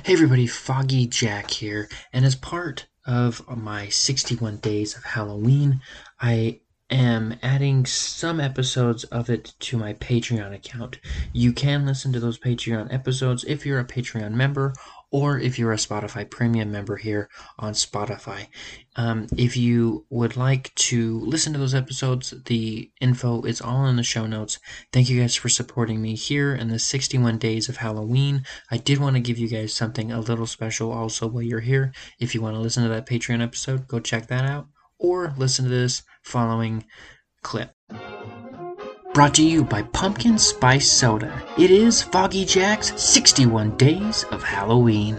[0.00, 5.80] Hey everybody, Foggy Jack here, and as part of my 61 days of Halloween,
[6.20, 10.98] I am adding some episodes of it to my Patreon account.
[11.32, 14.74] You can listen to those Patreon episodes if you're a Patreon member
[15.12, 17.28] or if you're a Spotify premium member here
[17.58, 18.48] on Spotify.
[18.96, 23.96] Um, if you would like to listen to those episodes, the info is all in
[23.96, 24.58] the show notes.
[24.90, 28.44] Thank you guys for supporting me here in the 61 days of Halloween.
[28.70, 31.92] I did want to give you guys something a little special also while you're here.
[32.18, 34.66] If you want to listen to that Patreon episode, go check that out
[34.98, 36.86] or listen to this following
[37.42, 37.74] clip.
[39.14, 41.42] Brought to you by Pumpkin Spice Soda.
[41.58, 45.16] It is Foggy Jack's 61 Days of Halloween.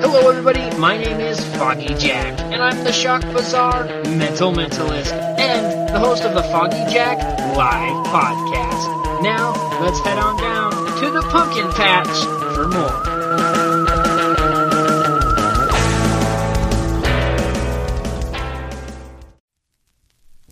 [0.00, 0.74] Hello, everybody.
[0.78, 3.84] My name is Foggy Jack, and I'm the Shock Bazaar
[4.16, 7.18] Mental Mentalist and the host of the Foggy Jack
[7.58, 9.22] Live Podcast.
[9.22, 13.17] Now, let's head on down to the pumpkin patch for more.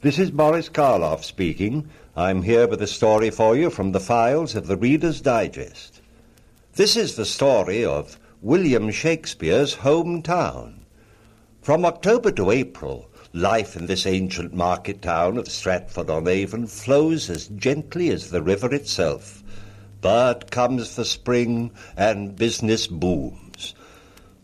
[0.07, 1.89] This is Boris Karloff speaking.
[2.15, 6.01] I'm here with a story for you from the files of the Reader's Digest.
[6.75, 10.75] This is the story of William Shakespeare's hometown.
[11.61, 18.11] From October to April, life in this ancient market town of Stratford-on-Avon flows as gently
[18.11, 19.43] as the river itself.
[20.03, 23.75] But comes the spring, and business booms.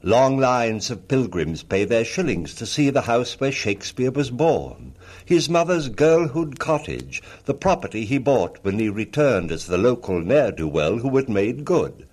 [0.03, 4.95] Long lines of pilgrims pay their shillings to see the house where Shakespeare was born,
[5.33, 10.99] his mother's girlhood cottage, the property he bought when he returned as the local ne'er-do-well
[10.99, 12.07] who had made good.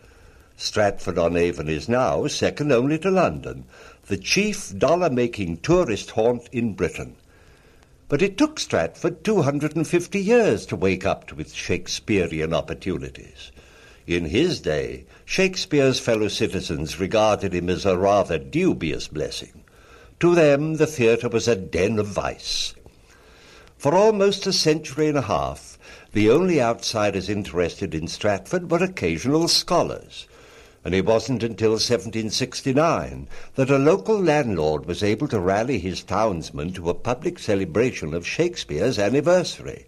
[0.56, 3.66] Stratford-on-Avon is now, second only to London,
[4.08, 7.17] the chief dollar-making tourist haunt in Britain.
[8.08, 13.52] But it took Stratford 250 years to wake up to its Shakespearean opportunities.
[14.08, 19.66] In his day, Shakespeare's fellow citizens regarded him as a rather dubious blessing.
[20.22, 22.75] To them, the theatre was a den of vice.
[23.79, 25.79] For almost a century and a half,
[26.12, 30.28] the only outsiders interested in Stratford were occasional scholars.
[30.84, 36.73] And it wasn't until 1769 that a local landlord was able to rally his townsmen
[36.73, 39.85] to a public celebration of Shakespeare's anniversary.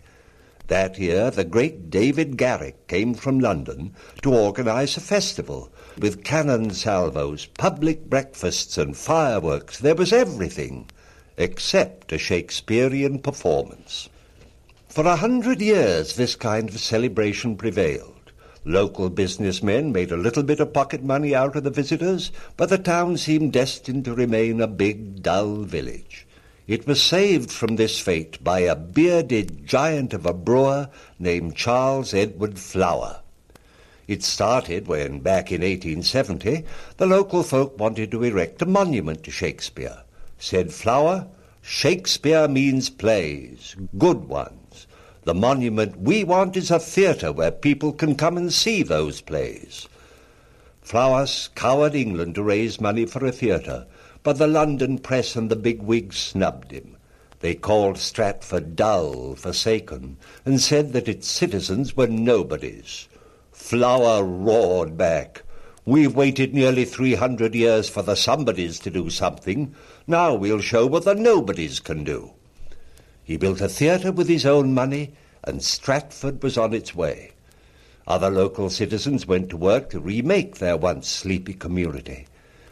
[0.68, 6.70] That year, the great David Garrick came from London to organize a festival with cannon
[6.70, 9.80] salvos, public breakfasts, and fireworks.
[9.80, 10.88] There was everything
[11.38, 14.10] except a Shakespearean performance.
[14.88, 18.32] For a hundred years, this kind of celebration prevailed.
[18.66, 22.78] Local businessmen made a little bit of pocket money out of the visitors, but the
[22.78, 26.28] town seemed destined to remain a big, dull village.
[26.68, 32.14] It was saved from this fate by a bearded giant of a brewer named Charles
[32.14, 33.22] Edward Flower.
[34.08, 36.66] It started when, back in 1870,
[36.98, 40.04] the local folk wanted to erect a monument to Shakespeare.
[40.44, 41.28] Said Flower,
[41.62, 44.88] Shakespeare means plays, good ones.
[45.24, 49.88] The monument we want is a theatre where people can come and see those plays.
[50.82, 53.86] Flower scoured England to raise money for a theatre,
[54.24, 56.98] but the London press and the big wigs snubbed him.
[57.42, 63.08] They called Stratford dull, forsaken, and said that its citizens were nobodies.
[63.52, 65.44] Flower roared back.
[65.86, 69.74] We've waited nearly three hundred years for the somebodies to do something.
[70.06, 72.34] Now we'll show what the nobodies can do.
[73.24, 77.32] He built a theatre with his own money, and Stratford was on its way.
[78.08, 82.28] Other local citizens went to work to remake their once sleepy community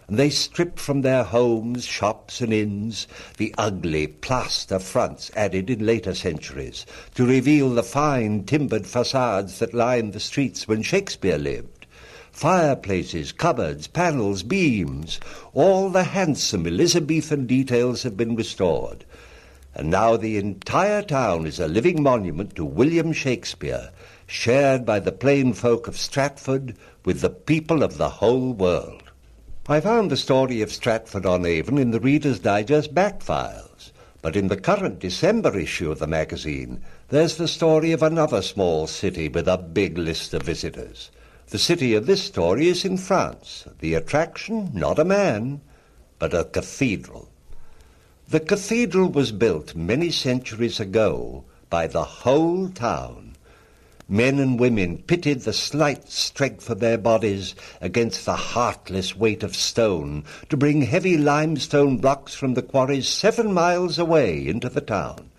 [0.09, 5.85] and they stripped from their homes, shops, and inns the ugly plaster fronts added in
[5.85, 6.83] later centuries
[7.13, 11.78] to reveal the fine timbered facades that lined the streets when Shakespeare lived.
[12.39, 15.19] Fireplaces, cupboards, panels, beams,
[15.53, 19.03] all the handsome Elizabethan details have been restored.
[19.75, 23.89] And now the entire town is a living monument to William Shakespeare,
[24.25, 29.03] shared by the plain folk of Stratford with the people of the whole world.
[29.67, 34.55] I found the story of Stratford-on-Avon in the Reader's Digest back files, but in the
[34.55, 39.57] current December issue of the magazine, there's the story of another small city with a
[39.57, 41.11] big list of visitors.
[41.49, 43.65] The city of this story is in France.
[43.79, 45.61] The attraction, not a man,
[46.19, 47.27] but a cathedral.
[48.27, 53.35] The cathedral was built many centuries ago by the whole town.
[54.07, 59.55] Men and women pitted the slight strength of their bodies against the heartless weight of
[59.55, 65.31] stone to bring heavy limestone blocks from the quarries seven miles away into the town.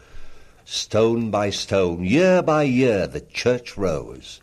[0.64, 4.40] Stone by stone, year by year, the church rose.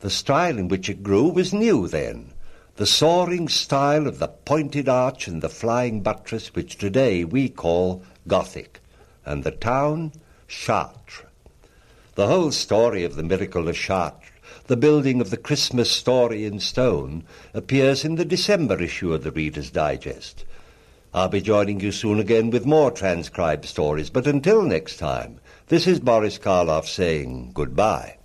[0.00, 2.32] The style in which it grew was new then,
[2.76, 8.02] the soaring style of the pointed arch and the flying buttress which today we call
[8.26, 8.80] Gothic,
[9.26, 10.12] and the town
[10.48, 11.26] Chartres.
[12.14, 14.30] The whole story of the miracle of Chartres,
[14.68, 19.30] the building of the Christmas story in stone, appears in the December issue of the
[19.30, 20.46] Reader's Digest.
[21.12, 25.86] I'll be joining you soon again with more transcribed stories, but until next time, this
[25.86, 28.16] is Boris Karloff saying goodbye.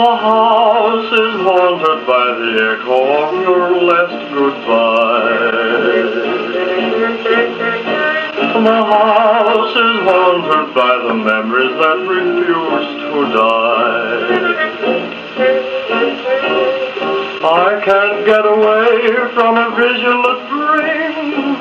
[0.00, 5.50] The house is haunted by the echo of your last goodbye.
[8.64, 14.40] The house is haunted by the memories that refuse to die.
[17.44, 18.96] I can't get away
[19.34, 21.60] from a vision that brings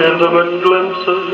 [0.00, 1.26] intimate glimpses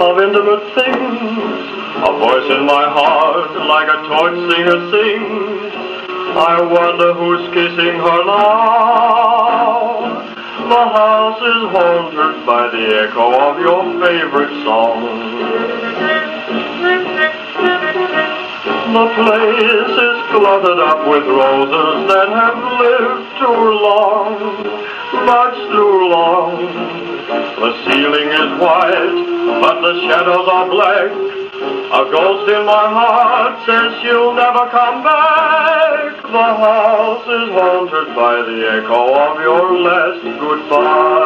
[0.00, 1.76] of intimate things.
[1.96, 5.55] A voice in my heart like a torch singer sings.
[6.38, 10.20] I wonder who's kissing her now.
[10.68, 15.00] The house is haunted by the echo of your favorite song.
[18.92, 24.36] The place is cluttered up with roses that have lived too long,
[25.24, 26.68] much too long.
[27.56, 31.35] The ceiling is white, but the shadows are black.
[31.86, 36.20] A ghost in my heart says she'll never come back.
[36.20, 40.06] The house is haunted by the echo of your last
[40.68, 41.25] Thank